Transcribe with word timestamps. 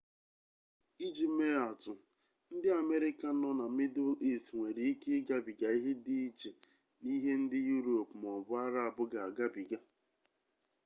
iji 1.05 1.25
mee 1.37 1.57
atụ 1.69 1.93
ndị 2.53 2.69
amerịka 2.81 3.27
nọ 3.41 3.49
na 3.59 3.65
mịdụl 3.77 4.11
ist 4.31 4.47
nwere 4.55 4.83
ike 4.91 5.09
igabiga 5.19 5.67
ihe 5.77 5.91
dị 6.05 6.15
iche 6.27 6.49
n'ihe 7.03 7.31
ndị 7.41 7.59
yurop 7.69 8.09
maọbụ 8.21 8.51
arab 8.65 8.95
ga-agabiga 9.11 9.77